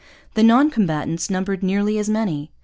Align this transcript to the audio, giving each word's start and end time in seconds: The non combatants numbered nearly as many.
The 0.33 0.41
non 0.41 0.71
combatants 0.71 1.29
numbered 1.29 1.61
nearly 1.61 1.99
as 1.99 2.09
many. 2.09 2.49